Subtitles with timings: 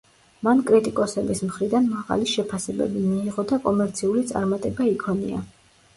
[0.45, 5.45] მან კრიტიკოსების მხრიდან მაღალი შეფასებები მიიღო და კომერციული წარმატება იქონია.